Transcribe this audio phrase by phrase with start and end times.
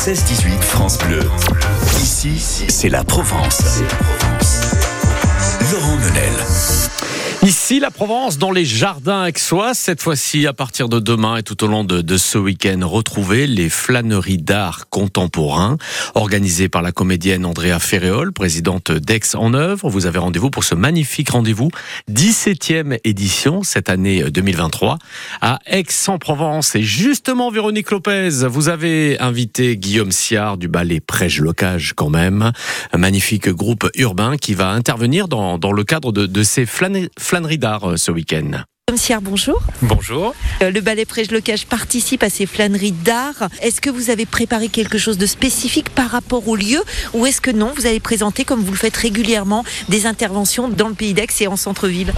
[0.00, 1.20] 16-18 France Bleu.
[2.00, 3.82] Ici, c'est la Provence.
[5.70, 6.32] Laurent Menel.
[7.42, 11.64] Ici, la Provence, dans les jardins aixois, cette fois-ci, à partir de demain et tout
[11.64, 15.78] au long de, ce week-end, retrouvez les flâneries d'art contemporain,
[16.14, 19.88] organisées par la comédienne Andrea Ferréol, présidente d'Aix en œuvre.
[19.88, 21.70] Vous avez rendez-vous pour ce magnifique rendez-vous,
[22.12, 24.98] 17e édition, cette année 2023,
[25.40, 26.74] à Aix-en-Provence.
[26.74, 32.52] Et justement, Véronique Lopez, vous avez invité Guillaume Siard du ballet Prège Locage, quand même,
[32.92, 37.88] un magnifique groupe urbain qui va intervenir dans, le cadre de ces flâneries flânerie d'art
[37.88, 38.64] euh, ce week-end.
[38.90, 39.62] Monsieur, bonjour.
[39.82, 40.34] Bonjour.
[40.62, 43.48] Euh, Le ballet Prège Locage participe à ces flâneries d'art.
[43.62, 46.82] Est-ce que vous avez préparé quelque chose de spécifique par rapport au lieu
[47.14, 50.88] ou est-ce que non, vous allez présenter, comme vous le faites régulièrement, des interventions dans
[50.88, 52.12] le pays d'Aix et en centre-ville?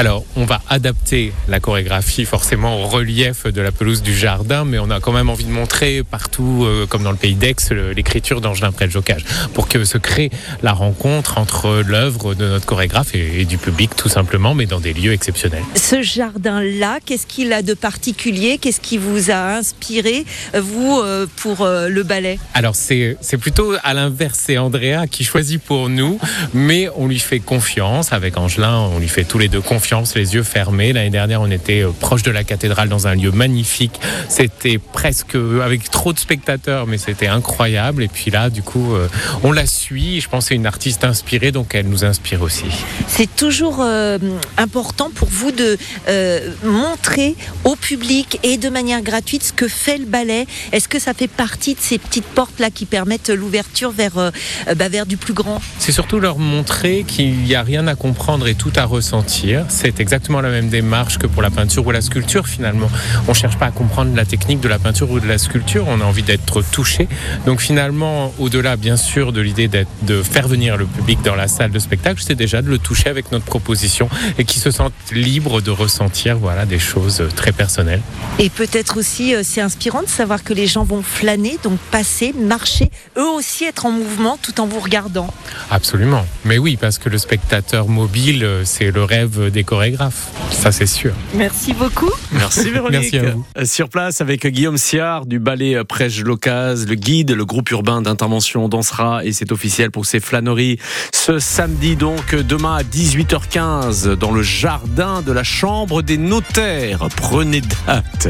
[0.00, 4.78] Alors, on va adapter la chorégraphie forcément au relief de la pelouse du jardin, mais
[4.78, 7.56] on a quand même envie de montrer partout, euh, comme dans le pays d'Aix,
[7.96, 9.24] l'écriture d'Angelin Prège Locage,
[9.54, 10.30] pour que se crée
[10.62, 14.78] la rencontre entre l'œuvre de notre chorégraphe et, et du public, tout simplement, mais dans
[14.78, 15.64] des lieux exceptionnels.
[15.74, 18.58] Ce jardin-là, qu'est-ce qu'il a de particulier?
[18.58, 20.24] Qu'est-ce qui vous a inspiré,
[20.54, 22.38] vous, euh, pour euh, le ballet?
[22.54, 26.20] Alors, c'est c'est plutôt à l'inverse, c'est Andrea qui choisit pour nous,
[26.54, 28.12] mais on lui fait confiance.
[28.12, 30.92] Avec Angelin, on lui fait tous les deux confiance, les yeux fermés.
[30.92, 34.00] L'année dernière, on était euh, proche de la cathédrale dans un lieu magnifique.
[34.28, 38.02] C'était presque euh, avec trop de spectateurs, mais c'était incroyable.
[38.02, 39.08] Et puis là, du coup, euh,
[39.42, 40.20] on la suit.
[40.20, 42.66] Je pense que c'est une artiste inspirée, donc elle nous inspire aussi.
[43.06, 44.18] C'est toujours euh,
[44.56, 45.78] important pour vous de
[46.08, 50.46] euh, montrer au public et de manière gratuite ce que fait le ballet.
[50.72, 54.30] Est-ce que ça fait partie de ces petites portes-là qui permettent l'ouverture vers, euh,
[54.76, 55.60] bah, vers du plus grand?
[55.78, 59.64] C'est surtout leur montrer qu'il n'y a rien à comprendre et tout à ressentir.
[59.80, 62.90] C'est exactement la même démarche que pour la peinture ou la sculpture finalement.
[63.28, 65.84] On ne cherche pas à comprendre la technique de la peinture ou de la sculpture,
[65.86, 67.06] on a envie d'être touché.
[67.46, 69.70] Donc finalement, au-delà bien sûr de l'idée
[70.02, 73.08] de faire venir le public dans la salle de spectacle, c'est déjà de le toucher
[73.08, 78.02] avec notre proposition et qu'ils se sentent libres de ressentir voilà, des choses très personnelles.
[78.40, 82.32] Et peut-être aussi, euh, c'est inspirant de savoir que les gens vont flâner, donc passer,
[82.32, 85.32] marcher, eux aussi être en mouvement tout en vous regardant.
[85.70, 86.26] Absolument.
[86.44, 90.30] Mais oui, parce que le spectateur mobile, euh, c'est le rêve des chorégraphes.
[90.50, 91.12] Ça c'est sûr.
[91.34, 92.10] Merci beaucoup.
[92.32, 93.12] Merci Véronique.
[93.12, 93.44] Merci à vous.
[93.58, 98.00] Euh, Sur place avec Guillaume Siard du ballet Prège Locase, le guide, le groupe urbain
[98.00, 100.78] d'intervention dansera et c'est officiel pour ces flâneries
[101.12, 107.06] ce samedi donc demain à 18h15 dans le jardin de la chambre des notaires.
[107.16, 108.28] Prenez date.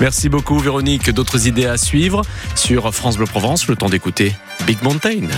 [0.00, 1.10] Merci beaucoup Véronique.
[1.10, 2.22] D'autres idées à suivre
[2.56, 4.34] sur France Bleu Provence, le temps d'écouter
[4.66, 5.28] Big Mountain.